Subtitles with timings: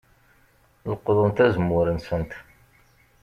[0.91, 2.31] Leqḍent azemmur-nsent.